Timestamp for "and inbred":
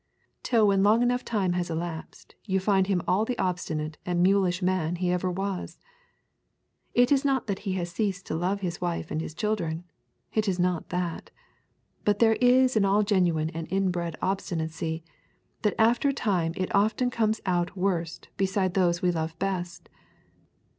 13.51-14.15